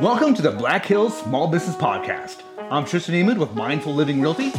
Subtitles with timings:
[0.00, 2.42] Welcome to the Black Hills Small Business Podcast.
[2.70, 4.52] I'm Tristan Emond with Mindful Living Realty.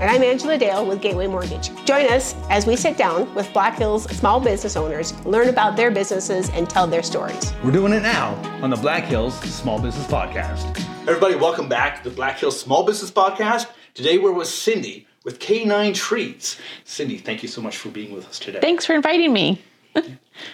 [0.00, 1.74] And I'm Angelia Dale with Gateway Mortgage.
[1.84, 5.90] Join us as we sit down with Black Hills small business owners, learn about their
[5.90, 7.52] businesses, and tell their stories.
[7.64, 10.78] We're doing it now on the Black Hills Small Business Podcast.
[11.08, 13.66] Everybody, welcome back to the Black Hills Small Business Podcast.
[13.94, 16.60] Today we're with Cindy with K9 Treats.
[16.84, 18.60] Cindy, thank you so much for being with us today.
[18.60, 19.60] Thanks for inviting me.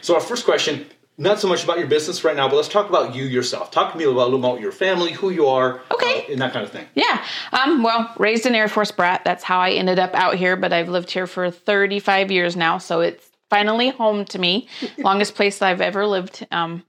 [0.01, 0.87] so, our first question
[1.18, 3.70] not so much about your business right now, but let's talk about you yourself.
[3.70, 6.40] Talk to me about, a little about your family, who you are, okay, uh, and
[6.40, 6.86] that kind of thing.
[6.94, 7.25] Yeah.
[7.53, 9.22] Um, well, raised an Air Force brat.
[9.25, 12.79] That's how I ended up out here, but I've lived here for 35 years now,
[12.79, 14.68] so it's finally home to me.
[14.98, 16.46] Longest place I've ever lived.
[16.50, 16.84] Um,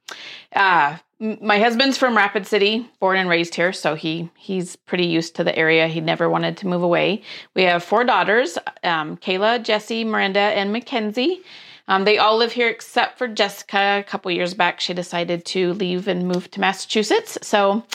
[0.55, 5.36] uh, my husband's from Rapid City, born and raised here, so he he's pretty used
[5.36, 5.88] to the area.
[5.88, 7.22] He never wanted to move away.
[7.55, 11.42] We have four daughters: um, Kayla, Jesse, Miranda, and Mackenzie.
[11.88, 14.00] Um, they all live here except for Jessica.
[14.00, 17.38] A couple years back, she decided to leave and move to Massachusetts.
[17.42, 17.86] So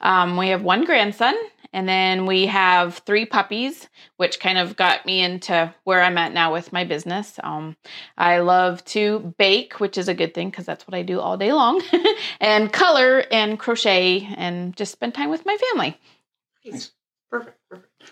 [0.00, 1.34] um, we have one grandson,
[1.72, 6.32] and then we have three puppies, which kind of got me into where I'm at
[6.32, 7.38] now with my business.
[7.42, 7.76] Um,
[8.16, 11.36] I love to bake, which is a good thing because that's what I do all
[11.36, 11.82] day long,
[12.40, 15.98] and color and crochet and just spend time with my family.
[16.64, 16.92] Nice.
[17.30, 17.57] Perfect.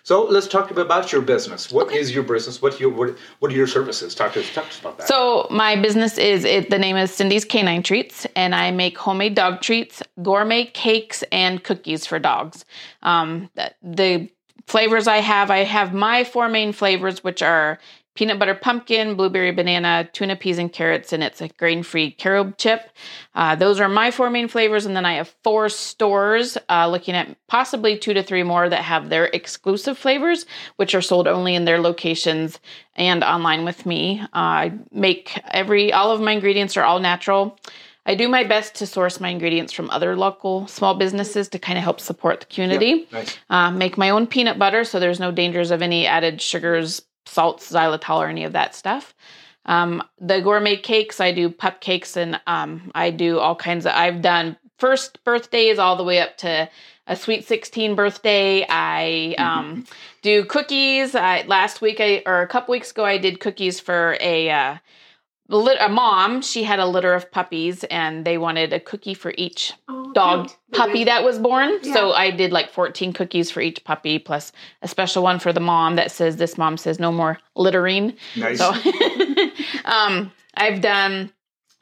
[0.03, 1.71] So let's talk about your business.
[1.71, 1.99] What okay.
[1.99, 2.61] is your business?
[2.63, 4.15] What your what, what are your services?
[4.15, 5.09] Talk to us, talk to us about that.
[5.09, 6.71] So my business is it.
[6.71, 11.63] The name is Cindy's Canine Treats, and I make homemade dog treats, gourmet cakes, and
[11.63, 12.65] cookies for dogs.
[13.03, 13.51] Um,
[13.83, 14.29] the
[14.67, 17.79] flavors I have, I have my four main flavors, which are
[18.17, 22.57] peanut butter pumpkin, blueberry banana, tuna peas and carrots, and it's a grain free carob
[22.57, 22.91] chip.
[23.35, 24.87] Uh, those are my four main flavors.
[24.87, 28.83] And then I have four stores uh, looking at possibly two to three more that
[28.83, 32.59] have their exclusive flavors, which are sold only in their locations
[32.97, 34.21] and online with me.
[34.21, 37.59] Uh, I make every, all of my ingredients are all natural.
[38.09, 41.77] I do my best to source my ingredients from other local small businesses to kind
[41.77, 43.09] of help support the community.
[43.11, 43.39] Yep, nice.
[43.51, 47.71] uh, make my own peanut butter, so there's no dangers of any added sugars, salts,
[47.71, 49.15] xylitol, or any of that stuff.
[49.67, 53.93] Um, the gourmet cakes, I do pup cakes and um, I do all kinds of,
[53.93, 56.69] I've done first birthdays all the way up to
[57.09, 58.65] a sweet 16 birthday.
[58.69, 59.85] I um,
[60.23, 61.15] do cookies.
[61.15, 64.77] I, last week, I, or a couple weeks ago, I did cookies for a, uh,
[65.49, 69.73] a mom, she had a litter of puppies and they wanted a cookie for each
[69.89, 70.59] oh, dog cute.
[70.73, 71.79] puppy that was born.
[71.83, 71.95] Yeah.
[71.95, 74.53] So I did like 14 cookies for each puppy plus
[74.83, 78.15] a special one for the mom that says this mom says no more littering.
[78.37, 78.59] Nice.
[78.59, 78.73] So
[79.85, 81.31] um, I've done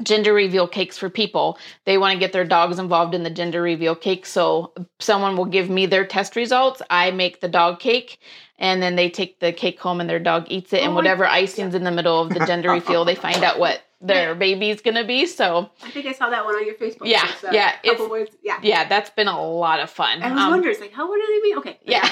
[0.03, 1.59] gender reveal cakes for people.
[1.84, 4.27] They want to get their dogs involved in the gender reveal cake.
[4.27, 6.82] So someone will give me their test results.
[6.91, 8.19] I make the dog cake
[8.59, 11.27] and then they take the cake home and their dog eats it, oh and whatever
[11.27, 15.04] icing's in the middle of the gender reveal, they find out what their baby's gonna
[15.04, 15.26] be.
[15.26, 17.06] So I think I saw that one on your Facebook.
[17.06, 18.37] Yeah, so yeah, it's, words.
[18.42, 18.88] yeah, yeah.
[18.88, 20.22] That's been a lot of fun.
[20.22, 21.59] I was um, wondering, like, how what do they mean?
[21.59, 22.03] Okay, yeah,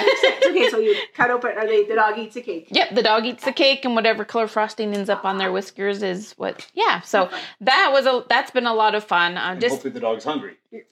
[0.49, 0.71] okay.
[0.71, 1.53] So you cut open.
[1.57, 2.69] Are they the dog eats the cake?
[2.71, 6.03] Yep, the dog eats the cake, and whatever color frosting ends up on their whiskers
[6.03, 6.67] is what.
[6.75, 7.31] Yeah, so
[7.61, 9.37] that was a that's been a lot of fun.
[9.37, 10.57] Uh, just hopefully the dog's hungry.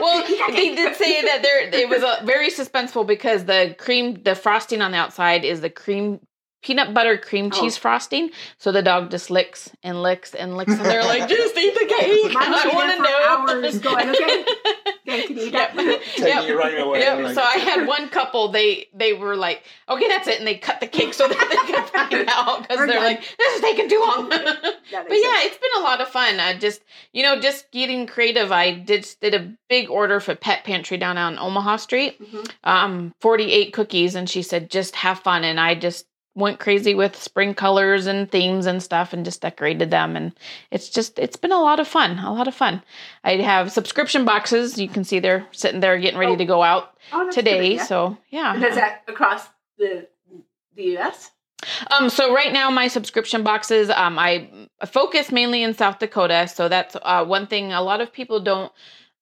[0.00, 4.34] well, they did say that there it was a, very suspenseful because the cream, the
[4.34, 6.20] frosting on the outside is the cream
[6.64, 7.60] peanut butter cream oh.
[7.60, 7.80] cheese oh.
[7.80, 8.30] frosting.
[8.58, 11.86] So the dog just licks and licks and licks, and they're like, "Just eat the
[11.86, 13.64] cake." I want to know.
[13.64, 14.44] Hours going, okay.
[15.06, 15.74] Okay, can you eat that?
[15.76, 16.02] Yep.
[16.18, 16.56] yep.
[16.56, 17.00] Right away.
[17.00, 17.34] Yep.
[17.34, 18.48] So I had one couple.
[18.48, 21.72] They they were like, "Okay, that's it," and they cut the cake so that they
[21.72, 23.04] could find out because they're done.
[23.04, 26.40] like, "This is taking too long." but yeah, it's been a lot of fun.
[26.40, 26.82] I just
[27.12, 28.50] you know just getting creative.
[28.50, 32.44] I did did a big order for Pet Pantry down on Omaha Street, mm-hmm.
[32.64, 36.94] um, forty eight cookies, and she said, "Just have fun," and I just went crazy
[36.94, 40.16] with spring colors and themes and stuff and just decorated them.
[40.16, 40.32] And
[40.70, 42.82] it's just it's been a lot of fun a lot of fun.
[43.22, 44.78] I have subscription boxes.
[44.78, 46.36] You can see they're sitting there getting ready oh.
[46.36, 47.76] to go out oh, today.
[47.76, 48.54] good, so yeah.
[48.54, 50.08] And is that across the
[50.76, 51.30] the us
[51.98, 56.46] um, so right now my subscription boxes, um, I focus mainly in South Dakota.
[56.46, 58.70] So that's uh, one thing a lot of people don't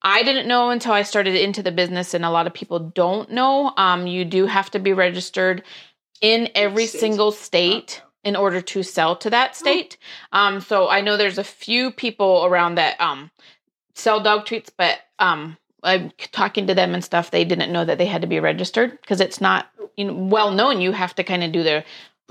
[0.03, 3.31] I didn't know until I started into the business, and a lot of people don't
[3.31, 3.73] know.
[3.77, 5.63] Um, you do have to be registered
[6.23, 7.01] in every state.
[7.01, 9.55] single state in order to sell to that oh.
[9.55, 9.99] state.
[10.33, 13.31] Um, so I know there's a few people around that um,
[13.95, 17.31] sell dog treats, but um, I'm talking to them and stuff.
[17.31, 19.67] They didn't know that they had to be registered because it's not
[19.97, 20.81] you know, well known.
[20.81, 21.85] You have to kind of do the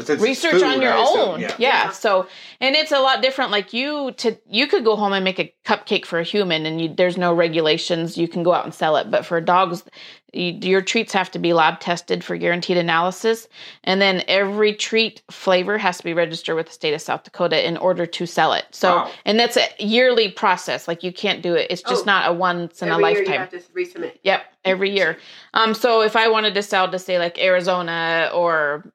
[0.09, 1.39] research food, on your I assume, own.
[1.41, 1.55] Yeah.
[1.59, 1.89] Yeah.
[1.91, 2.27] So,
[2.59, 3.51] and it's a lot different.
[3.51, 6.81] Like you to you could go home and make a cupcake for a human, and
[6.81, 8.17] you, there's no regulations.
[8.17, 9.09] You can go out and sell it.
[9.11, 9.83] But for dogs,
[10.33, 13.47] you, your treats have to be lab tested for guaranteed analysis,
[13.83, 17.65] and then every treat flavor has to be registered with the state of South Dakota
[17.67, 18.65] in order to sell it.
[18.71, 19.11] So, Wow.
[19.25, 20.87] and that's a yearly process.
[20.87, 21.67] Like you can't do it.
[21.69, 22.05] It's just Oh.
[22.05, 23.33] not a once in a Every year lifetime.
[23.33, 24.17] you have to resubmit.
[24.23, 25.17] Yep, every year.
[25.53, 28.85] Um, so if I wanted to sell to say like Arizona or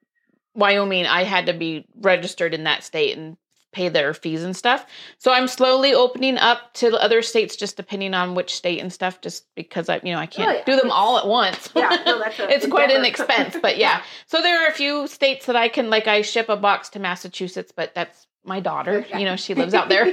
[0.57, 3.37] Wyoming, I had to be registered in that state and
[3.73, 4.87] pay their fees and stuff.
[5.19, 9.21] So I'm slowly opening up to other states, just depending on which state and stuff,
[9.21, 10.65] just because I, you know, I can't Oh, yeah.
[10.65, 11.69] do them all at once.
[11.77, 14.03] Yeah, no, that's a it's quite an expense, but yeah.
[14.29, 16.07] So there are a few states that I can like.
[16.07, 19.01] I ship a box to Massachusetts, but that's my daughter.
[19.01, 19.19] Okay.
[19.19, 20.11] You know, she lives out there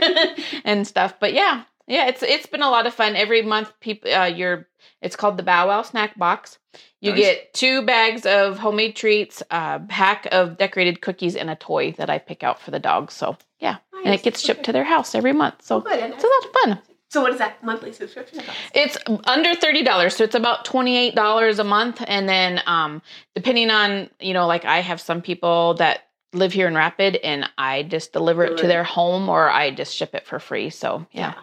[0.65, 1.13] and stuff.
[1.21, 3.15] But yeah, yeah, it's it's been a lot of fun.
[3.15, 4.67] Every month, people, uh, you're
[5.01, 6.57] it's called the Bow Wow Snack Box.
[7.01, 7.19] You Nice.
[7.19, 12.09] get two bags of homemade treats, a pack of decorated cookies, and a toy that
[12.09, 13.13] I pick out for the dogs.
[13.13, 15.61] So yeah, and it gets shipped to their house every month.
[15.61, 15.89] So Oh.
[15.91, 16.79] It's a lot of fun.
[17.09, 18.57] So what is that monthly subscription cost?
[18.73, 22.01] It's under thirty dollars, so it's about twenty eight dollars a month.
[22.07, 23.01] And then, um,
[23.35, 27.47] depending on you know, like I have some people that live here in Rapid, and
[27.57, 30.71] I just deliver it to their home, or I just ship it for free.
[30.71, 31.33] So yeah.
[31.35, 31.41] Yeah,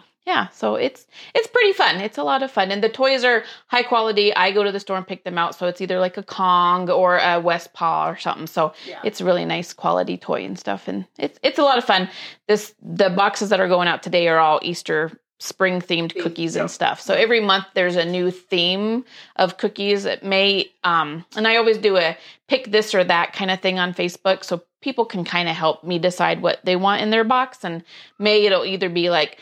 [0.51, 1.99] so it's it's pretty fun.
[1.99, 4.33] It's a lot of fun, and the toys are high quality.
[4.35, 6.89] I go to the store and pick them out, so it's either like a Kong
[6.89, 8.47] or a West Paw or something.
[8.47, 8.99] So Yeah.
[9.03, 12.09] it's really nice quality toy and stuff, and it's it's a lot of fun.
[12.47, 16.55] This the boxes that are going out today are all Easter spring themed Themed, cookies
[16.55, 16.61] yep.
[16.61, 17.01] and stuff.
[17.01, 19.03] So every month there's a new theme
[19.37, 20.05] of cookies.
[20.05, 22.15] It may um and I always do a
[22.47, 25.83] pick this or that kind of thing on Facebook so people can kind of help
[25.83, 27.83] me decide what they want in their box and
[28.19, 29.39] May it'll either be like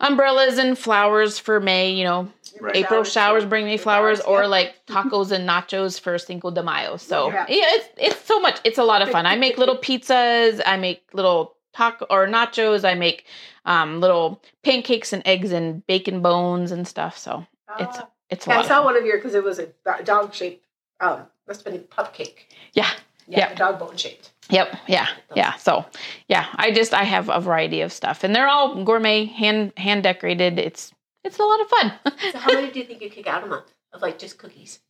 [0.00, 2.28] umbrellas and flowers for May, you know,
[2.60, 2.76] Right.
[2.76, 4.46] April showers bring me flowers, or yeah.
[4.48, 6.96] like tacos and nachos for Cinco de Mayo.
[6.96, 7.46] So Yeah.
[7.48, 8.58] yeah, it's it's so much.
[8.64, 9.24] It's a lot of fun.
[9.24, 10.60] I make little pizzas.
[10.66, 12.84] I make little taco or nachos.
[12.84, 13.24] I make
[13.64, 17.16] um, little pancakes and eggs and bacon bones and stuff.
[17.16, 17.46] So
[17.78, 18.08] it's Ah.
[18.30, 18.64] it's a Yeah, I lot.
[18.64, 18.84] Of saw fun.
[18.86, 19.68] one of your because it was a
[20.04, 20.66] dog shaped.
[20.98, 22.48] Um, must have been a pup cake.
[22.74, 22.90] Yeah.
[23.30, 23.56] Yeah, Yep.
[23.56, 24.30] dog bone shaped.
[24.50, 24.76] Yep.
[24.88, 25.06] Yeah.
[25.36, 25.54] Yeah.
[25.54, 25.84] So
[26.28, 30.02] yeah, I just I have a variety of stuff, and they're all gourmet, hand hand
[30.02, 30.58] decorated.
[30.58, 30.92] It's
[31.24, 31.92] it's a lot of fun.
[32.32, 34.38] So how many do you think you could get out a month of like just
[34.38, 34.80] cookies?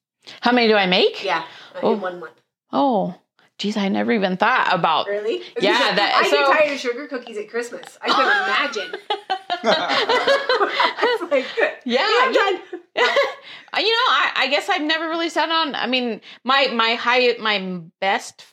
[0.41, 1.23] How many do I make?
[1.25, 1.45] Yeah,
[1.83, 1.93] Oh.
[1.95, 2.41] in one month.
[2.73, 3.15] Oh,
[3.59, 5.07] geez, I never even thought about.
[5.09, 5.43] Really?
[5.61, 7.99] Yeah, that- I so- get tired of sugar cookies at Christmas.
[8.01, 9.40] I couldn't imagine.
[11.31, 11.47] Like,
[11.85, 12.59] Yeah, yeah.
[13.79, 15.75] You know, I, I guess I've never really sat on.
[15.77, 18.45] I mean, my my high my best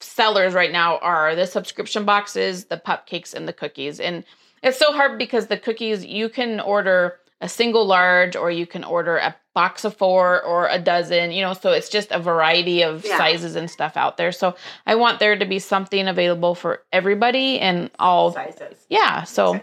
[0.00, 4.00] sellers right now are the subscription boxes, the pup cakes, and the cookies.
[4.00, 4.24] And
[4.62, 8.84] it's so hard because the cookies you can order a single large, or you can
[8.84, 11.30] order a box of four or a dozen.
[11.30, 13.18] You know, so it's just a variety of Yeah.
[13.18, 14.32] sizes and stuff out there.
[14.32, 18.32] So I want there to be something available for everybody and all.
[18.32, 18.86] Sizes.
[18.88, 19.24] Yeah.
[19.24, 19.60] So.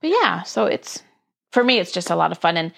[0.00, 1.02] But yeah, so it's
[1.52, 2.56] for me, it's just a lot of fun.
[2.56, 2.72] And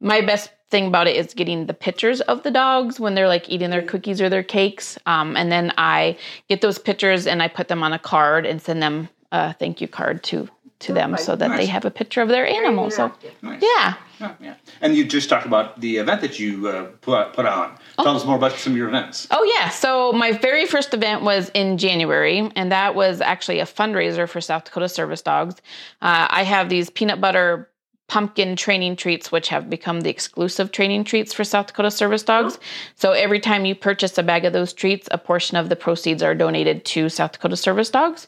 [0.00, 3.48] my best thing about it is getting the pictures of the dogs when they're like
[3.48, 4.98] eating their cookies or their cakes.
[5.06, 6.18] Um, and then I
[6.48, 9.80] get those pictures and I put them on a card and send them a thank
[9.80, 10.48] you card to
[10.80, 12.90] to them so that they have a picture of their animal.
[12.90, 13.12] So.
[13.42, 13.62] Nice.
[13.62, 13.94] yeah.
[14.20, 14.54] Yeah, yeah.
[14.80, 17.76] And you just talked about the event that you uh, put, put on.
[17.96, 19.28] Tell us more about some of your events.
[19.30, 19.68] Oh yeah.
[19.68, 24.40] So my very first event was in January, and that was actually a fundraiser for
[24.40, 25.54] South Dakota Service Dogs.
[26.02, 27.68] Uh, I have these peanut butter
[28.08, 32.58] pumpkin training treats, which have become the exclusive training treats for South Dakota Service Dogs.
[32.96, 36.22] So every time you purchase a bag of those treats, a portion of the proceeds
[36.22, 38.26] are donated to South Dakota Service Dogs.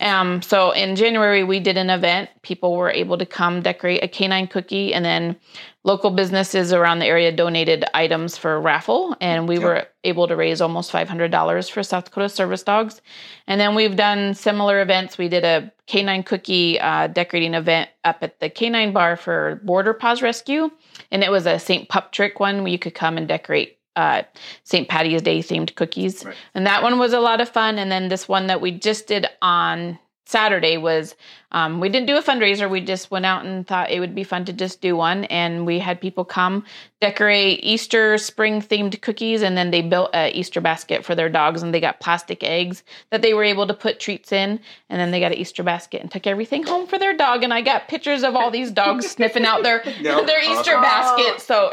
[0.00, 2.28] Um, so in January, we did an event.
[2.42, 5.36] People were able to come decorate a canine cookie, and then
[5.82, 10.36] local businesses around the area donated items for a raffle, and we were able to
[10.36, 13.00] raise almost $500 for South Dakota Service Dogs.
[13.46, 15.16] And then we've done similar events.
[15.16, 19.94] We did a canine cookie uh, decorating event up at the canine bar for Border
[19.94, 20.70] Paws Rescue,
[21.10, 21.88] and it was a St.
[21.88, 24.22] Pup Trick one where you could come and decorate uh,
[24.64, 24.88] St.
[24.88, 26.24] Patty's Day themed cookies.
[26.24, 26.36] Right.
[26.54, 27.78] And that one was a lot of fun.
[27.78, 29.98] And then this one that we just did on
[30.30, 31.14] Saturday was
[31.52, 32.70] um, we didn't do a fundraiser.
[32.70, 35.24] We just went out and thought it would be fun to just do one.
[35.24, 36.64] And we had people come
[37.00, 39.42] decorate Easter spring themed cookies.
[39.42, 42.84] And then they built a Easter basket for their dogs and they got plastic eggs
[43.10, 44.60] that they were able to put treats in.
[44.88, 47.42] And then they got an Easter basket and took everything home for their dog.
[47.42, 50.26] And I got pictures of all these dogs sniffing out their, Yep.
[50.26, 50.82] their Easter Awesome.
[50.82, 51.40] basket.
[51.40, 51.72] So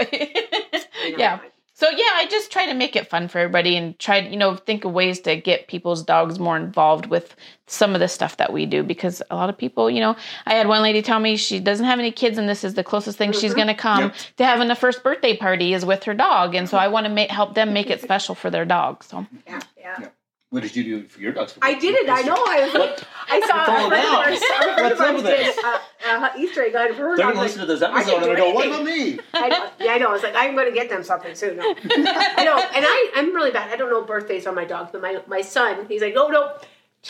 [1.18, 1.40] yeah.
[1.78, 4.36] So yeah, I just try to make it fun for everybody and try to, you
[4.36, 7.36] know, think of ways to get people's dogs more involved with
[7.68, 10.16] some of the stuff that we do because a lot of people, you know,
[10.48, 12.84] I had one lady tell me she doesn't have any kids and this is the
[12.84, 13.58] closest thing she's mm-hmm.
[13.58, 14.16] going to come Yep.
[14.38, 16.86] to having a first birthday party is with her dog and so mm-hmm.
[16.86, 19.04] I want to make help them make it special for their dog.
[19.04, 19.96] So Yeah, yeah.
[20.00, 20.10] Yeah.
[20.50, 21.58] What did you do for your dogs?
[21.62, 22.10] I did it.
[22.10, 22.36] I know.
[22.36, 23.00] I was like,
[23.30, 25.40] I saw What's all a friend of ours, a friend of up ours with did
[25.46, 25.58] this?
[25.58, 27.18] a, a Easter egg hunt for her.
[27.18, 27.34] They're dog.
[27.34, 29.50] gonna listen to this I episode didn't and they do go, "What about me?" I
[29.50, 30.08] know, yeah, I know.
[30.08, 31.58] I was like, I'm going to get them something soon.
[31.58, 31.64] No.
[31.66, 33.70] I know, and I, I'm really bad.
[33.74, 36.54] I don't know birthdays on my dogs, but my, my son, he's like, no, no.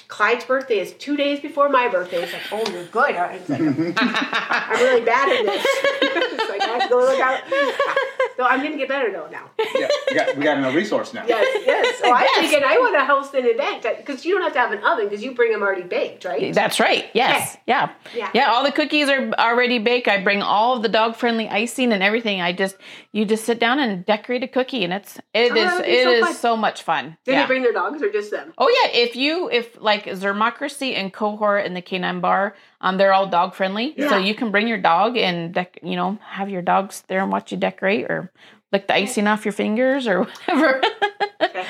[0.08, 2.24] Clyde's birthday is two days before my birthday.
[2.24, 3.16] It's like, oh, you're good.
[3.16, 5.66] I was like, I'm really bad at this.
[6.02, 7.42] it's like, I have to go look out.
[8.38, 9.50] So I'm going to get better though now.
[9.78, 11.24] Yeah, we got we got another resource now.
[11.28, 11.96] Yes, yes.
[12.04, 12.50] Oh, so I'm Yes.
[12.50, 15.06] thinking I want to host an event because you don't have to have an oven
[15.08, 16.54] because you bring them already baked, right?
[16.54, 17.06] That's right.
[17.14, 17.54] Yes.
[17.54, 17.62] Okay.
[17.68, 17.92] Yeah.
[18.16, 18.30] Yeah.
[18.34, 18.52] Yeah.
[18.52, 20.08] All the cookies are already baked.
[20.08, 22.42] I bring all of the dog friendly icing and everything.
[22.42, 22.78] I just
[23.12, 25.86] you just sit down and decorate a cookie, and it's it Oh, is that would
[25.86, 26.34] be it so is fun.
[26.36, 27.18] so much fun.
[27.26, 27.42] Did yeah.
[27.42, 28.54] they bring their dogs or just them?
[28.58, 33.14] Oh yeah, if you if like Zermocracy and Cohort and the Canine Bar, um, they're
[33.14, 34.10] all dog friendly, Yeah.
[34.10, 37.32] so you can bring your dog and dec- you know have your dogs there and
[37.32, 38.32] watch you decorate or
[38.72, 40.82] lick the icing off your fingers or whatever.
[41.42, 41.66] Okay.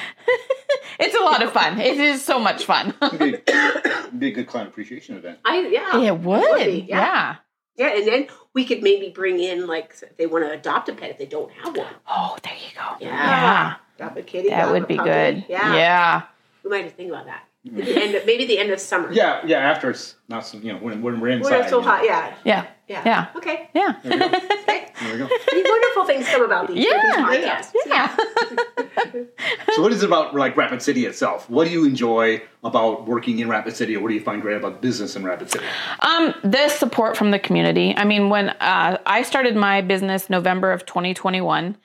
[1.00, 1.80] it's a lot of fun.
[1.80, 2.94] It is so much fun.
[3.02, 5.40] It'd be, be a good client appreciation event.
[5.46, 6.02] I yeah.
[6.02, 6.66] it would.
[6.66, 6.98] be, yeah.
[6.98, 7.36] yeah.
[7.78, 10.94] Yeah, and then we could maybe bring in like if they want to adopt a
[10.94, 11.86] pet if they don't have one.
[12.08, 12.96] Oh, there you go.
[13.00, 13.16] Yeah.
[13.16, 13.76] Yeah.
[13.98, 14.50] Adopt a kitty.
[14.50, 15.10] That would be puppy.
[15.10, 15.46] good.
[15.48, 15.76] Yeah.
[15.76, 16.22] Yeah.
[16.64, 17.47] We might have to think about that.
[17.66, 19.12] At the end of, maybe the end of summer.
[19.12, 19.58] Yeah, yeah.
[19.58, 21.52] After it's not so you know when, when we're inside.
[21.52, 21.92] When it's so you know.
[21.92, 22.06] hot.
[22.06, 22.36] Yeah.
[22.46, 22.66] Yeah.
[22.88, 23.02] Yeah.
[23.06, 23.28] Yeah.
[23.36, 23.70] Okay.
[23.74, 23.96] Yeah.
[24.04, 24.28] There we go.
[24.68, 24.92] Okay.
[25.02, 25.28] There we go.
[25.52, 27.28] These wonderful things come about these, Yeah.
[27.30, 27.74] these podcasts.
[27.86, 28.16] Yeah.
[29.74, 31.50] So, what is it about like Rapid City itself?
[31.50, 34.58] What do you enjoy about working in Rapid City, or what do you find great
[34.58, 35.66] about business in Rapid City?
[36.00, 37.94] Um, the support from the community.
[37.96, 41.78] I mean, when uh, I started my business November of 2021,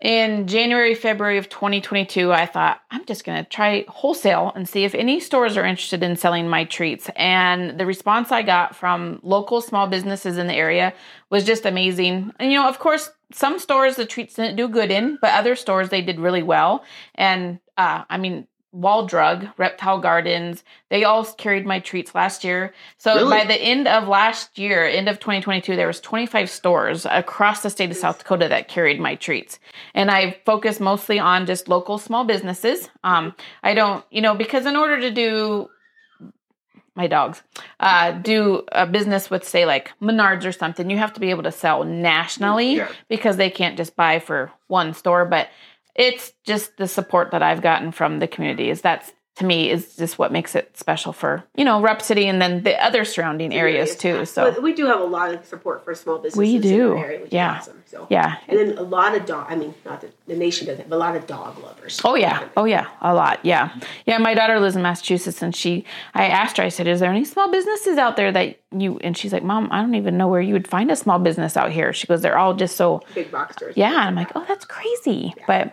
[0.00, 4.84] in January, February of 2022, I thought I'm just going to try wholesale and see
[4.84, 7.10] if any stores are interested in selling my treats.
[7.16, 10.94] And the response I got from local small businesses in the area
[11.30, 12.32] was just amazing.
[12.38, 15.56] And you know, of course, some stores the treats didn't do good in, but other
[15.56, 16.84] stores they did really well.
[17.16, 22.74] And uh, I mean, Wall Drug, Reptile Gardens, they all carried my treats last year.
[22.98, 23.30] So Really?
[23.38, 27.70] by the end of last year, end of 2022, there was 25 stores across the
[27.70, 29.58] state of South Dakota that carried my treats.
[29.94, 32.90] And I focus mostly on just local small businesses.
[33.02, 35.70] Um, I don't, you know, because in order to do
[36.94, 37.42] my dogs
[37.78, 41.44] uh, do a business with say like menards or something you have to be able
[41.44, 42.88] to sell nationally Yeah.
[43.08, 45.46] because they can't just buy for one store but
[45.98, 49.94] it's just the support that i've gotten from the community is that's to me is
[49.94, 53.54] just what makes it special for you know rep city and then the other surrounding
[53.54, 56.38] areas too so But we do have a lot of support for small businesses.
[56.38, 56.96] We in do.
[56.98, 57.54] area, which Yeah.
[57.60, 57.82] is awesome.
[57.86, 59.46] So yeah And then a lot of dog.
[59.48, 62.00] I mean, not that the nation doesn't, but a lot of dog lovers.
[62.04, 62.48] Oh yeah.
[62.56, 62.88] Oh yeah.
[63.00, 63.38] A lot.
[63.44, 63.70] Yeah.
[64.06, 64.18] Yeah.
[64.18, 67.24] My daughter lives in Massachusetts and she I asked her, I said, Is there any
[67.24, 70.40] small businesses out there that you and she's like, Mom, I don't even know where
[70.42, 71.92] you would find a small business out here.
[71.92, 73.74] She goes, They're all just so Big box stores.
[73.76, 73.90] yeah.
[74.00, 75.32] And I'm like, Oh, that's crazy.
[75.46, 75.72] But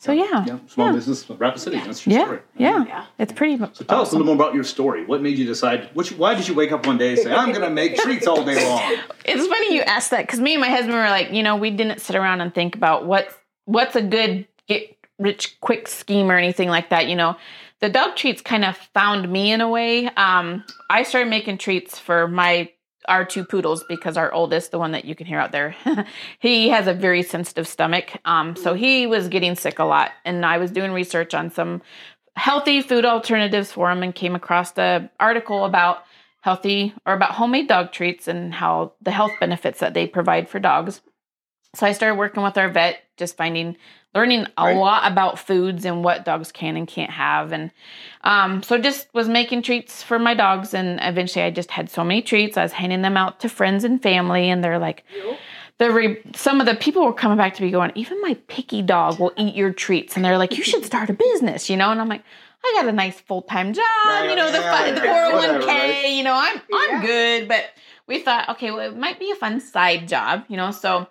[0.00, 0.44] so yeah.
[0.46, 1.76] Yeah, small business, Rapid City.
[1.78, 2.24] That's your Yeah.
[2.24, 2.38] story.
[2.56, 2.84] Yeah.
[2.86, 3.04] Yeah.
[3.18, 5.04] It's pretty So tell us a little more about your story.
[5.04, 5.90] What made you decide?
[5.92, 8.26] Which, why did you wake up one day and say, "I'm going to make treats
[8.26, 8.96] all day long"?
[9.26, 11.70] It's funny you asked that because me and my husband were like, you know, we
[11.70, 13.28] didn't sit around and think about what
[13.66, 17.06] what's a good get rich quick scheme or anything like that.
[17.06, 17.36] You know,
[17.80, 20.06] the dog treats kind of found me in a way.
[20.06, 22.70] Um, I started making treats for my
[23.08, 25.74] our two poodles because our oldest, the one that you can hear out there,
[26.38, 28.12] he has a very sensitive stomach.
[28.24, 31.82] Um, so he was getting sick a lot, and I was doing research on some
[32.36, 36.04] healthy food alternatives for him and came across the article about
[36.42, 40.58] healthy or about homemade dog treats and how the health benefits that they provide for
[40.58, 41.00] dogs.
[41.74, 43.76] So I started working with our vet, just finding,
[44.14, 44.76] learning a Right.
[44.76, 47.70] lot about foods and what dogs can and can't have, and
[48.22, 50.74] um, so just was making treats for my dogs.
[50.74, 52.56] And eventually, I just had so many treats.
[52.56, 55.04] I was handing them out to friends and family, and they're like,
[55.78, 58.82] the re- some of the people were coming back to me going, even my picky
[58.82, 61.90] dog will eat your treats, and they're like, you should start a business, you know.
[61.90, 62.22] And I'm like,
[62.64, 65.66] I got a nice full time job, Yeah, you know, the yeah, the 401k, whatever,
[65.66, 66.04] right?
[66.10, 67.02] you know, I'm I'm Yeah.
[67.06, 67.64] good, but
[68.06, 70.72] we thought, okay, well, it might be a fun side job, you know.
[70.72, 71.06] So,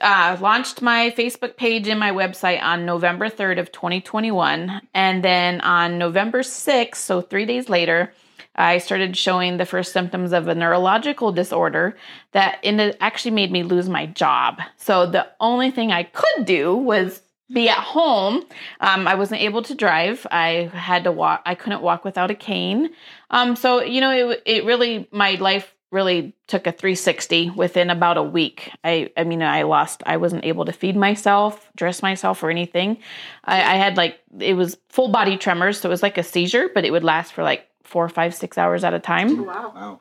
[0.00, 5.60] uh, launched my Facebook page and my website on November 3rd of 2021, and then
[5.60, 8.12] on November 6th, so three days later,
[8.56, 11.96] I started showing the first symptoms of a neurological disorder
[12.32, 12.64] that
[13.00, 14.60] actually made me lose my job.
[14.78, 17.20] So the only thing I could do was
[17.52, 18.42] be at home.
[18.80, 20.26] Um, I wasn't able to drive.
[20.30, 21.42] I had to walk.
[21.46, 22.90] I couldn't walk without a cane.
[23.30, 28.18] Um, so you know, it it really my life really took a 360 within about
[28.18, 28.70] a week.
[28.84, 30.02] I I mean, I lost.
[30.06, 32.98] I wasn't able to feed myself, dress myself, or anything.
[33.44, 36.70] I, I had like it was full body tremors, so it was like a seizure,
[36.74, 39.46] but it would last for like four, five, six hours at a time.
[39.46, 39.72] Wow.
[39.74, 40.00] Wow.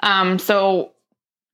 [0.00, 0.92] Um, so,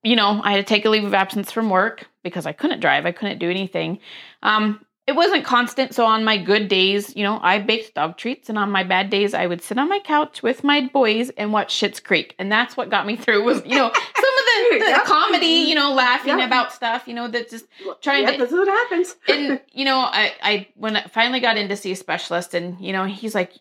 [0.03, 2.79] you know, I had to take a leave of absence from work because I couldn't
[2.79, 3.05] drive.
[3.05, 3.99] I couldn't do anything.
[4.43, 5.93] Um, it wasn't constant.
[5.93, 9.09] So on my good days, you know, I baked dog treats, and on my bad
[9.09, 12.51] days, I would sit on my couch with my boys and watch Schitt's Creek, and
[12.51, 13.43] that's what got me through.
[13.43, 15.03] Was you know some of the, the Yep.
[15.05, 16.47] comedy, you know, laughing Yep.
[16.47, 17.65] about stuff, you know, that just
[18.01, 19.15] trying yeah, to That's what happens.
[19.27, 22.79] and you know i i when i finally got in to see a specialist and
[22.79, 23.53] you know he's like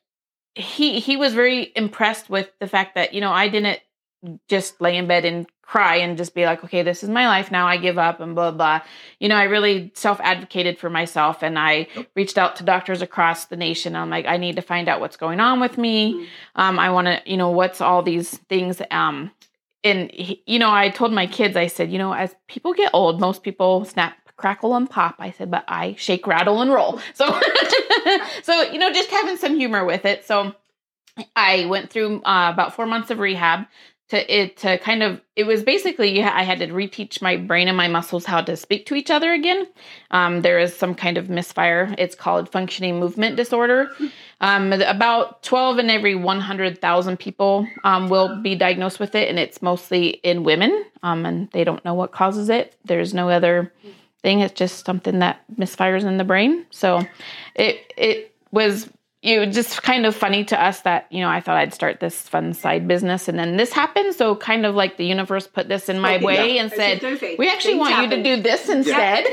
[0.55, 3.81] he he was very impressed with the fact that you know i didn't
[4.49, 7.51] just lay in bed and cry and just be like okay this is my life
[7.51, 7.67] now.
[7.67, 8.83] I give up and blah blah.
[9.19, 13.47] You know i really self advocated for myself and i reached out to doctors across
[13.47, 13.97] the nation.
[13.97, 16.29] I'm like i need to find out what's going on with me.
[16.57, 19.31] Um i want to you know what's all these things um
[19.83, 23.21] and you know i told my kids i said you know as people get old
[23.21, 25.17] most people snap crackle and pop.
[25.19, 27.01] I said but i shake rattle and roll.
[27.15, 27.27] So
[28.43, 30.27] so you know just having some humor with it.
[30.27, 30.55] So
[31.37, 33.67] i went through uh, about four months of rehab
[34.13, 37.77] to it to kind of it was basically i had to reteach my brain and
[37.77, 39.67] my muscles how to speak to each other again
[40.11, 43.91] um, there is some kind of misfire it's called functioning movement disorder
[44.43, 49.63] um, about 12 in every 100,000 people um, will be diagnosed with it, and it's
[49.63, 52.75] mostly in women, um, and they don't know what causes it.
[52.85, 53.73] There's no other
[54.23, 54.41] thing.
[54.41, 56.67] It's just something that misfires in the brain.
[56.71, 57.03] So
[57.55, 58.91] it it was
[59.23, 62.01] it was just kind of funny to us that you know I thought I'd start
[62.01, 64.15] this fun side business, and then this happened.
[64.15, 66.63] So kind of like the universe put this in my Okay, way yeah.
[66.63, 67.37] and said, okay.
[67.39, 69.25] "We actually Things want you to do this instead."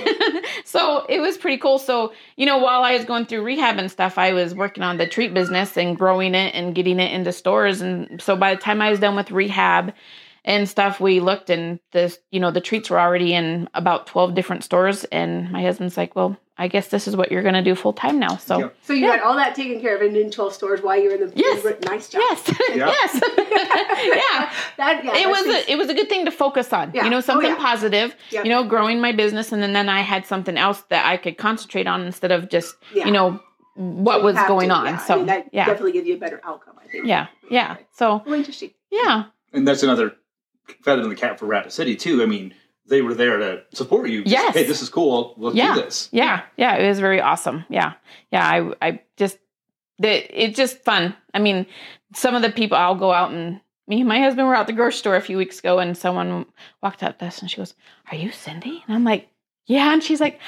[0.64, 1.80] so it was pretty cool.
[1.80, 4.98] So you know, while I was going through rehab and stuff, I was working on
[4.98, 7.82] the treat business and growing it and getting it into stores.
[7.82, 9.94] And so by the time I was done with rehab
[10.46, 14.36] and stuff, we looked and this, you know, the treats were already in about twelve
[14.36, 15.04] different stores.
[15.06, 17.94] And my husband's like, "Well, I guess this is what you're going to do full
[17.94, 18.60] time now." So.
[18.60, 18.76] Yep.
[18.84, 19.12] So you Yeah.
[19.12, 21.34] had all that taken care of and in 12 stores while you were in the
[21.36, 21.64] Yes.
[21.86, 22.22] nice job.
[22.22, 22.88] Yes, Yeah.
[22.88, 24.54] yes, yeah.
[24.78, 26.92] That, yeah, it was speaks- a, it was a good thing to focus on.
[26.94, 27.04] Yeah.
[27.04, 27.56] You know, Oh, something yeah.
[27.58, 28.16] positive.
[28.32, 28.44] Yeah.
[28.44, 31.38] You know, growing my business, and then then I had something else that I could
[31.38, 33.06] concentrate on instead of just Yeah.
[33.06, 33.40] you know
[33.76, 34.86] what You was going to, on.
[34.86, 34.98] yeah.
[34.98, 37.06] So I mean, that yeah, definitely gives you a better outcome, I think.
[37.06, 37.78] yeah, yeah.
[37.92, 38.72] So Well, interesting.
[38.92, 40.14] yeah, And that's another
[40.84, 42.22] feather in the cap for Rapid City too.
[42.24, 42.54] I mean,
[42.88, 44.24] they were there to support you.
[44.24, 45.34] Just, Hey, this is cool.
[45.38, 45.76] Let's Yeah.
[45.76, 46.10] do this.
[46.12, 46.76] yeah, yeah.
[46.76, 47.66] It was very awesome.
[47.70, 47.94] Yeah,
[48.32, 48.46] yeah.
[48.46, 49.38] I I just
[50.00, 50.12] the
[50.44, 51.16] it's just fun.
[51.34, 51.66] I mean,
[52.16, 53.62] some of the people I'll go out and.
[53.88, 56.46] Me and my husband were out the grocery store a few weeks ago, and someone
[56.84, 57.74] walked up to us and she goes,
[58.12, 59.28] "Are you Cindy?" And I'm like,
[59.66, 60.40] "Yeah." And she's like,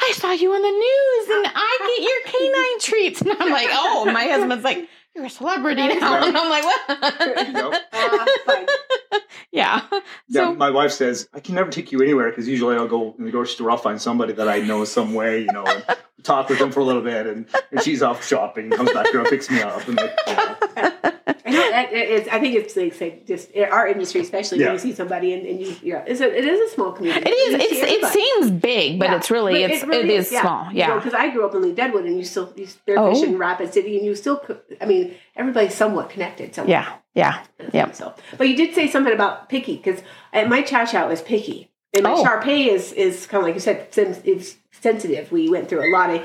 [0.00, 3.66] "I saw you on the news, and I get your canine treats." And I'm like,
[3.72, 7.64] "Oh." My husband's like, "You're a celebrity now," and I'm like, Yep.
[7.64, 8.66] "What?" Uh, fine.
[9.52, 9.82] yeah.
[10.28, 13.14] Yeah, So my wife says I can never take you anywhere because usually I'll go
[13.18, 13.70] in the grocery store.
[13.70, 15.84] I'll find somebody that I know some way, you know, and
[16.22, 19.20] talk with them for a little bit, and, and she's off shopping, comes back here
[19.20, 21.60] and picks me up, and like, you know, I know
[21.92, 22.28] it is.
[22.28, 24.66] I think it's like, say, just in our industry, especially Yeah.
[24.66, 27.28] when you see somebody and, and you, yeah, it's a, it is a small community.
[27.28, 27.54] it is.
[27.60, 29.16] It's it seems big, but Yeah.
[29.16, 30.40] it's really But it's it really it is yeah.
[30.40, 30.72] small.
[30.72, 30.94] Yeah.
[30.94, 33.12] because I grew up in Lead Deadwood, and you still you Oh.
[33.12, 34.40] spearfish in Rapid City, and you still.
[34.80, 36.54] I mean, everybody's somewhat connected.
[36.54, 36.94] So yeah.
[37.14, 37.44] Yeah.
[37.72, 37.90] Yeah.
[37.92, 40.00] So, but you did say something about picky because
[40.32, 42.24] uh, my chow chow is picky, and my Oh.
[42.24, 45.30] Shar-Pei is is kind of like you said, sen- it's sensitive.
[45.30, 46.22] We went through a lot of.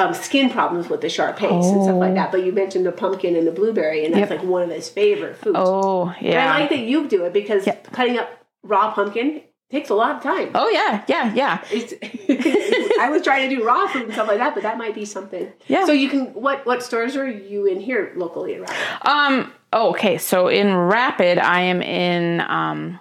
[0.00, 2.14] Um, skin problems with the Shar-Peis and stuff like Oh.
[2.14, 4.40] that, but you mentioned the pumpkin and the blueberry, and that's Yep.
[4.40, 5.56] like one of his favorite foods.
[5.58, 6.54] Oh And yeah.
[6.54, 7.92] I like that you do it because Yep.
[7.92, 8.28] cutting up
[8.62, 10.50] raw pumpkin takes a lot of time.
[10.54, 11.04] oh yeah.
[11.06, 11.32] Yeah.
[11.34, 11.64] Yeah.
[11.70, 11.92] It's,
[13.00, 15.04] I was trying to do raw food and stuff like that, but that might be
[15.04, 15.52] something.
[15.68, 15.84] Yeah.
[15.86, 19.08] So you can what what stores are you in here locally in Rapid?
[19.08, 19.52] Um.
[19.72, 20.18] oh, okay.
[20.18, 22.40] So in Rapid, I am in.
[22.40, 22.98] Um.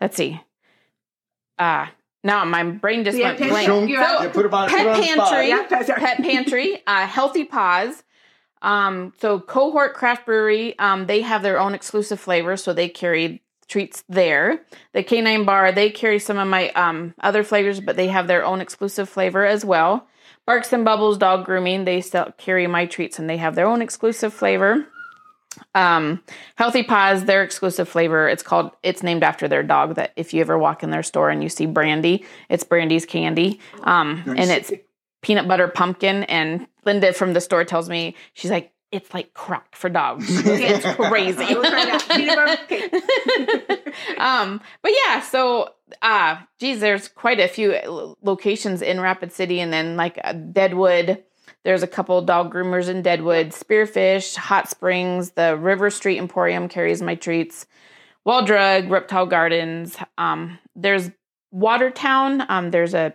[0.00, 0.40] Let's see.
[1.58, 1.86] Uh
[2.24, 3.66] now my brain just Yeah, went pet- blank.
[3.66, 5.30] Show 'em- You're yeah, put it on, put Pet it on the spot.
[5.30, 5.48] pantry.
[5.48, 5.96] Yeah.
[5.98, 8.02] Pet Pantry, uh, Healthy Paws.
[8.62, 13.42] Um, so Cohort Craft Brewery, um, they have their own exclusive flavors, so they carry
[13.68, 14.60] treats there.
[14.94, 18.44] The Canine Bar, they carry some of my um, other flavors, but they have their
[18.44, 20.08] own exclusive flavor as well.
[20.46, 23.82] Barks and Bubbles Dog Grooming, they still carry my treats and they have their own
[23.82, 24.86] exclusive flavor.
[25.74, 26.22] Um,
[26.56, 29.96] Healthy Paws, their exclusive flavor, it's called, it's named after their dog.
[29.96, 33.60] That if you ever walk in their store and you see Brandy, it's Brandy's candy.
[33.82, 34.72] Um, and it's
[35.22, 36.24] peanut butter pumpkin.
[36.24, 40.26] And Linda from the store tells me, she's like, it's like crack for dogs.
[40.46, 41.44] It's crazy.
[41.44, 42.06] I will try that.
[42.08, 43.94] Peanut butter cake.
[44.18, 49.72] um, but yeah, so uh geez, there's quite a few locations in Rapid City, and
[49.72, 51.22] then like uh, Deadwood.
[51.68, 57.02] There's a couple dog groomers in Deadwood, Spearfish, Hot Springs, the River Street Emporium carries
[57.02, 57.66] my treats,
[58.24, 59.94] Wall Drug, Reptile Gardens.
[60.16, 61.10] Um, there's
[61.50, 62.42] Watertown.
[62.50, 63.12] Um, there's a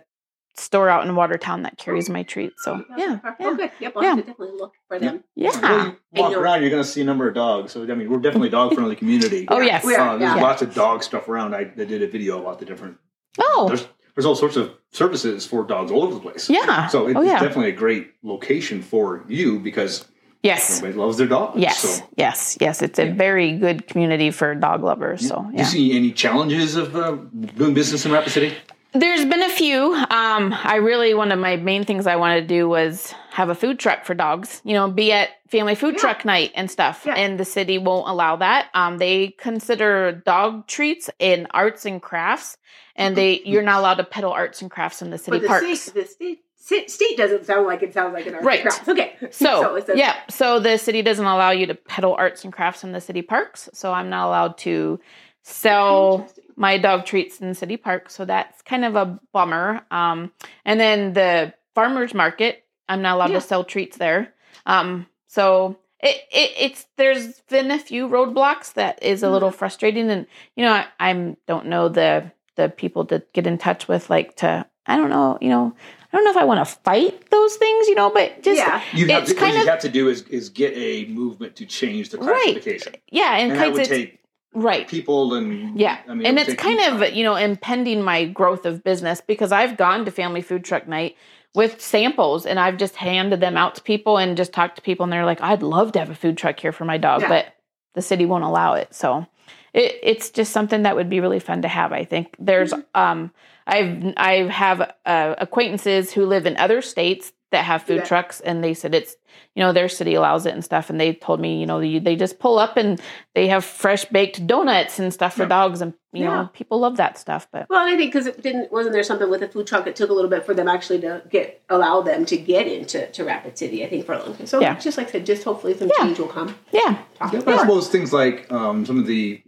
[0.56, 2.62] store out in Watertown that carries my treats.
[2.62, 3.70] So yeah, Oh, yeah, good.
[3.80, 4.14] Yep, I'll Yeah.
[4.18, 5.24] definitely look for them.
[5.34, 5.86] Well, yeah.
[6.12, 7.72] you walk around, you're going to see a number of dogs.
[7.72, 9.48] So I mean, we're definitely dog friendly community.
[9.50, 9.84] Oh yes.
[9.84, 10.34] Uh, there's Yeah.
[10.36, 11.56] lots of dog stuff around.
[11.56, 12.98] I, I did a video about the different.
[13.40, 16.48] Oh, There's there's all sorts of services for dogs all over the place.
[16.48, 16.86] Yeah.
[16.88, 17.40] So it- Oh, it's yeah.
[17.40, 20.06] definitely a great location for you because
[20.42, 20.78] Yes.
[20.78, 21.58] everybody loves their dogs.
[21.58, 21.78] Yes.
[21.78, 22.56] So, Yes.
[22.60, 22.82] Yes.
[22.82, 25.26] It's a very good community for dog lovers.
[25.26, 25.60] So do yeah.
[25.60, 27.16] you see any challenges of uh,
[27.56, 28.54] doing business in Rapid City?
[28.94, 29.92] There's been a few.
[29.94, 33.54] Um, I really one of my main things I wanted to do was have a
[33.54, 34.62] food truck for dogs.
[34.64, 36.00] You know, be at family food Yeah.
[36.00, 37.02] truck night and stuff.
[37.04, 37.14] Yeah.
[37.14, 38.68] And the city won't allow that.
[38.72, 42.56] Um, they consider dog treats in arts and crafts,
[42.94, 45.80] and they you're not allowed to peddle arts and crafts in the city the parks.
[45.80, 48.62] state, the state, state, state doesn't sound like it sounds like an art Right.
[48.62, 48.88] craft.
[48.88, 49.16] Okay.
[49.32, 52.92] So, a- yeah, so the city doesn't allow you to peddle arts and crafts in
[52.92, 53.68] the city parks.
[53.72, 55.00] So I'm not allowed to
[55.42, 56.28] sell.
[56.56, 58.10] My dog treats in city park.
[58.10, 59.82] So that's kind of a bummer.
[59.90, 60.32] Um,
[60.64, 63.40] and then the farmers market, I'm not allowed Yeah.
[63.40, 64.32] to sell treats there.
[64.66, 70.10] Um, so it, it it's there's been a few roadblocks that is a little frustrating,
[70.10, 74.10] and you know I I'm, don't know the the people to get in touch with
[74.10, 75.74] like to I don't know you know
[76.12, 78.82] I don't know if I want to fight those things you know but just Yeah.
[78.92, 81.56] You have It's to, what kind you have to do is, is get a movement
[81.56, 82.42] to change the Right.
[82.52, 82.94] classification.
[83.10, 84.20] yeah and, And that would it's take
[84.54, 85.98] right people and Yeah.
[86.08, 87.02] I mean, and it's take kind time.
[87.02, 90.86] of, you know, impending my growth of business because I've gone to family food truck
[90.88, 91.16] night
[91.54, 95.04] with samples and I've just handed them out to people and just talked to people
[95.04, 97.28] and they're like, I'd love to have a food truck here for my dog, Yeah.
[97.28, 97.46] but
[97.94, 98.92] the city won't allow it.
[98.94, 99.26] So
[99.72, 101.92] it, it's just something that would be really fun to have.
[101.92, 103.00] I think there's, Mm-hmm.
[103.00, 103.32] um,
[103.66, 108.04] I've, I have uh, acquaintances who live in other states that have food Yeah.
[108.04, 109.16] trucks and they said it's,
[109.54, 110.90] you know, their city allows it and stuff.
[110.90, 113.00] And they told me, you know, you, they just pull up and
[113.34, 115.48] they have fresh baked donuts and stuff for Yeah.
[115.48, 115.80] dogs.
[115.80, 116.42] And, you Yeah.
[116.42, 117.48] know, people love that stuff.
[117.52, 119.86] But Well, and I think because it didn't wasn't there something with a food truck?
[119.86, 123.06] It took a little bit for them actually to get allow them to get into
[123.06, 123.84] to Rapid City.
[123.84, 124.46] I think for a long time.
[124.46, 124.74] So Yeah.
[124.78, 126.04] just like I said, just hopefully some Yeah.
[126.06, 126.54] change will come.
[126.72, 129.40] yeah, Talk Yeah, I suppose things like um, some of the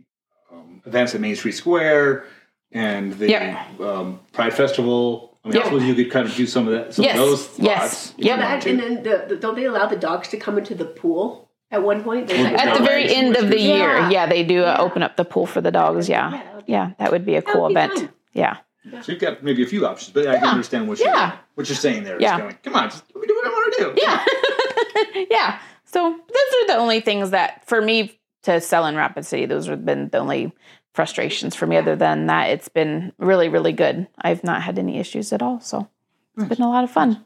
[0.53, 2.25] um, events at Main Street Square
[2.73, 3.65] and the Yeah.
[3.81, 5.36] um, Pride Festival.
[5.47, 5.61] I mean, Yeah.
[5.63, 6.93] I suppose you could kind of do some of that.
[6.95, 7.17] Some Yes.
[7.19, 7.79] of those Yes.
[8.01, 8.15] spots.
[8.19, 8.37] if Yeah.
[8.37, 11.49] That, and then the, the, don't they allow the dogs to come into the pool
[11.71, 12.29] at one point?
[12.29, 13.17] Well, like- at the very Right.
[13.17, 13.77] end of the Yeah.
[13.77, 14.81] year, yeah, they do uh, Yeah.
[14.81, 16.09] open up the pool for the dogs.
[16.09, 17.93] Yeah, Yeah, that would be- yeah, that would be a cool be event.
[17.95, 18.09] fun.
[18.33, 18.57] Yeah,
[19.03, 21.33] So you've got maybe a few options, but I can understand what you're, Yeah.
[21.55, 22.21] what you're saying there.
[22.21, 22.31] Yeah.
[22.31, 23.93] kind of like, come on, just let me do what I want to do.
[24.03, 25.59] yeah, yeah.
[25.85, 29.47] So those are the only things that for me to sell in Rapid City.
[29.47, 30.53] Those have been the only
[30.97, 31.77] frustrations for me.
[31.77, 34.09] Other than that, it's been really, really good.
[34.19, 35.61] I've not had any issues at all.
[35.61, 35.89] So
[36.37, 37.25] it's been a lot of fun.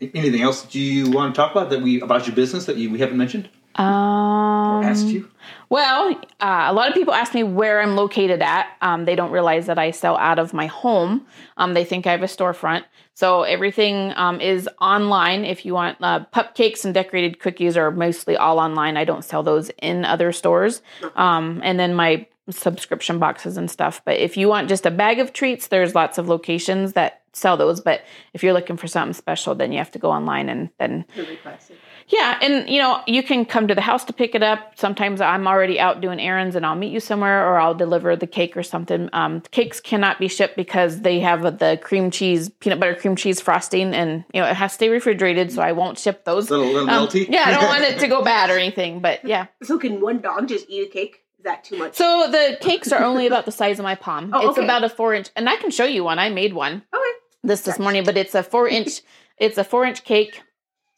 [0.00, 2.90] Anything else do you want to talk about that we about your business that you,
[2.90, 5.28] we haven't mentioned or Um, asked you?
[5.68, 8.66] Well, uh, a lot of people ask me where I'm located at.
[8.82, 11.26] Um, they don't realize that I sell out of my home.
[11.56, 12.84] Um, they think I have a storefront.
[13.14, 15.44] So everything um, is online.
[15.44, 18.96] If you want uh, cupcakes and decorated cookies are mostly all online.
[18.96, 20.82] I don't sell those in other stores.
[21.14, 24.02] Um, and then my subscription boxes and stuff.
[24.04, 27.56] But if you want just a bag of treats, there's lots of locations that sell
[27.56, 27.80] those.
[27.80, 28.02] But
[28.34, 31.36] if you're looking for something special, then you have to go online and then Really
[31.36, 31.76] classic.
[32.08, 34.72] yeah, and you know, you can come to the house to pick it up.
[34.76, 38.26] Sometimes I'm already out doing errands and I'll meet you somewhere or I'll deliver the
[38.26, 39.08] cake or something.
[39.12, 43.40] Um, cakes cannot be shipped because they have the cream cheese, peanut butter cream cheese
[43.40, 46.50] frosting, and you know, it has to stay refrigerated, so I won't ship those.
[46.50, 47.28] Little, little Um, melty?
[47.28, 49.46] yeah, I don't want it to go bad or anything, but yeah.
[49.62, 51.22] So can one dog just eat a cake?
[51.38, 51.94] Is that too much?
[51.94, 54.30] So the cakes are only about the size of my palm.
[54.34, 54.64] Oh, it's okay.
[54.64, 56.18] about a four inch, and I can show you one.
[56.18, 57.04] I made one okay.
[57.42, 59.00] This this morning, but it's a four inch
[59.38, 60.42] it's a four inch cake,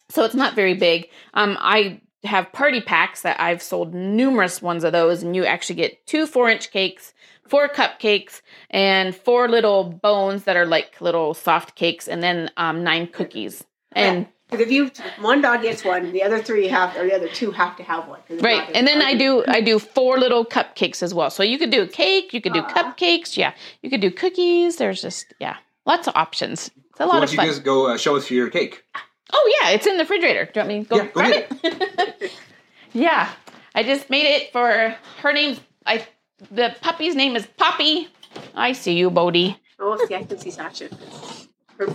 [0.08, 1.08] so it's not very big.
[1.34, 5.76] Um, I have party packs that I've sold numerous ones of those, and you actually
[5.76, 7.14] get two four inch cakes,
[7.46, 12.84] four cupcakes, and four little bones that are like little soft cakes, and then um,
[12.84, 13.64] nine cookies.
[13.92, 17.28] And Because if you one dog gets one, the other three have, or the other
[17.28, 18.20] two have to have one.
[18.40, 21.30] right, and then I do I do four little cupcakes as well.
[21.30, 24.76] So you could do a cake, you could do cupcakes, yeah, you could do cookies.
[24.76, 26.70] There's just yeah, lots of options.
[26.90, 27.46] It's a lot So lot why of don't you fun.
[27.46, 28.84] guys go uh, show us your cake?
[29.32, 30.44] Oh yeah, it's in the refrigerator.
[30.46, 32.32] Do you want me to go Yeah, go grab get it?
[32.92, 33.30] yeah,
[33.74, 36.06] I just made it for her name's I.
[36.50, 38.08] The puppy's name is Poppy.
[38.54, 39.56] I see you, Bodie.
[39.78, 40.88] Oh, see, I can see Sasha.
[41.78, 41.86] Her,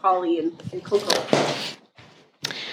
[0.00, 1.06] Polly and, and Coco.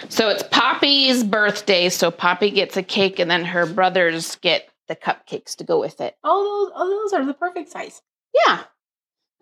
[0.10, 1.90] So it's Poppy's birthday.
[1.90, 6.02] So Poppy gets a cake, and then her brothers get the cupcakes to go with
[6.02, 6.16] it.
[6.24, 8.02] Oh, those, oh, those are the perfect size.
[8.48, 8.64] Yeah.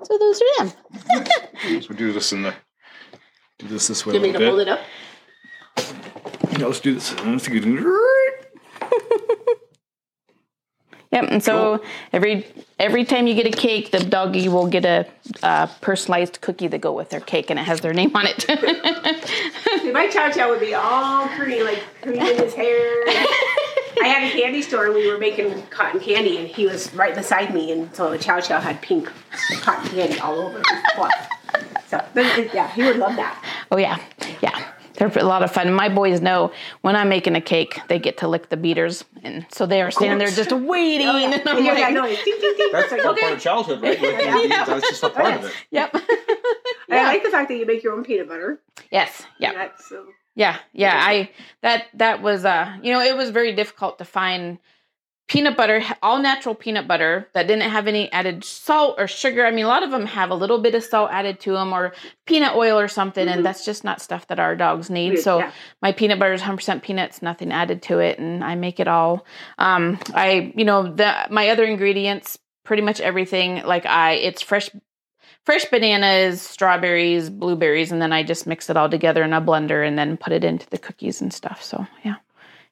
[0.03, 1.81] So those are them.
[1.81, 2.53] So do this in the
[3.57, 4.79] do this this way Do you a want me to hold it up?
[6.57, 7.13] Yeah, let's do this.
[7.23, 8.05] Let's do
[11.11, 11.25] Yep.
[11.31, 11.81] And so
[12.13, 12.45] every
[12.77, 15.07] every time you get a cake, the doggy will get a,
[15.41, 18.41] uh personalized cookie that go with their cake, and it has their name on it.
[19.81, 23.05] See, my chow chow would be all pretty, like cream in his hair.
[24.01, 27.13] I had a candy store and we were making cotton candy, and he was right
[27.15, 29.11] beside me, and so the chow chow had pink
[29.61, 31.29] cotton candy all over his fluff.
[31.87, 33.43] So, yeah, he would love that.
[33.71, 33.99] Oh yeah,
[34.41, 34.65] yeah.
[34.95, 35.71] They're a lot of fun.
[35.73, 39.45] My boys know when I'm making a cake, they get to lick the beaters, and
[39.49, 41.07] so they are standing there just waiting.
[41.07, 41.31] Oh, yeah.
[41.33, 42.17] And I'm And you hear like, that noise.
[42.25, 42.69] Ding, ding, ding.
[42.73, 43.21] That's It's like, all okay.
[43.21, 44.01] part of childhood, right?
[44.01, 45.53] Like, you- you- That's just a part of it.
[45.71, 45.95] Yep.
[46.89, 48.59] And I like the fact that you make your own peanut butter.
[48.91, 49.23] yes.
[49.37, 49.53] Yeah.
[49.53, 50.57] That's, um, Yeah.
[50.71, 50.97] Yeah.
[50.97, 54.57] I that that was uh you know it was very difficult to find
[55.27, 59.45] peanut butter all natural peanut butter that didn't have any added salt or sugar.
[59.45, 61.73] I mean a lot of them have a little bit of salt added to them
[61.73, 61.93] or
[62.25, 65.19] peanut oil or something, and that's just not stuff that our dogs need.
[65.19, 65.51] So yeah.
[65.81, 69.25] my peanut butter is 100% peanuts, nothing added to it, and I make it all.
[69.57, 73.63] Um, I, you know, the my other ingredients, pretty much everything.
[73.65, 74.69] Like I, it's fresh,
[75.45, 79.85] fresh bananas, strawberries, blueberries, and then I just mix it all together in a blender
[79.87, 81.63] and then put it into the cookies and stuff.
[81.63, 82.15] So yeah,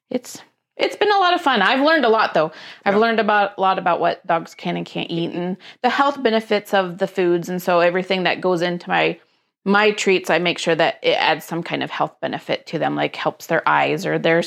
[0.10, 0.42] it's
[0.76, 1.62] it's been a lot of fun.
[1.64, 2.52] I've learned a lot though.
[2.86, 6.22] I've learned about a lot about what dogs can and can't eat and the health
[6.22, 9.20] benefits of the foods, and so everything that goes into my
[9.66, 12.96] my treats i make sure that it adds some kind of health benefit to them
[12.96, 14.42] like helps their eyes or their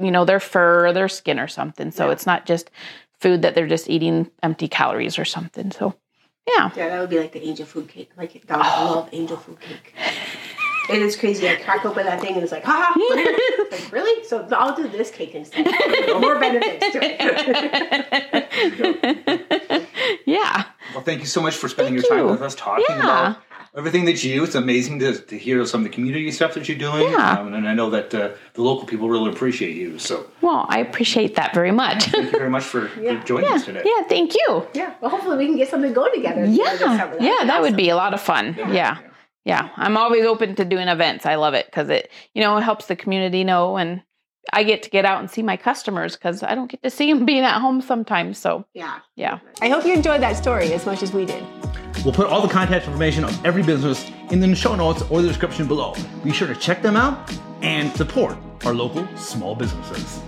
[0.00, 2.12] you know their fur or their skin or something so Yeah.
[2.12, 2.72] it's not just
[3.20, 5.94] food that they're just eating empty calories or something so
[6.46, 8.10] yeah Yeah, that would be like the angel food cake.
[8.16, 8.92] Like dogs oh.
[8.96, 9.94] love angel food cake.
[10.88, 11.48] And It is crazy.
[11.48, 12.92] I crack open that thing and it's like, ha ha.
[12.96, 14.22] It's like, really?
[14.24, 15.66] So I'll do this cake instead.
[16.20, 17.20] More benefits to it.
[20.26, 22.32] yeah Well, thank you so much for spending Thank your time you.
[22.32, 23.00] with us talking Yeah.
[23.00, 23.36] about
[23.76, 24.44] everything that you do.
[24.44, 27.10] It's amazing to, to hear some of the community stuff that you're doing.
[27.10, 27.38] Yeah.
[27.40, 29.98] Um, and I know that uh, the local people really appreciate you.
[29.98, 33.20] So well i appreciate that very much thank you very much for, Yeah.
[33.20, 33.82] for joining yeah us today.
[33.84, 34.94] yeah thank you Yeah.
[35.00, 36.42] Well, hopefully we can get something going together.
[36.42, 37.16] at the end of the yeah summer.
[37.20, 38.98] yeah that would be a lot of fun yeah
[39.44, 42.62] yeah i'm always open to doing events i love it because it you know it
[42.62, 44.02] helps the community know and
[44.52, 47.12] i get to get out and see my customers because i don't get to see
[47.12, 48.98] them being at home sometimes so Yeah.
[49.16, 51.42] yeah I hope you enjoyed that story as much as we did.
[52.04, 55.28] We'll put all the contact information of every business in the show notes or the
[55.28, 55.94] description below.
[56.22, 58.36] Be sure to check them out and support
[58.66, 60.20] our local small businesses.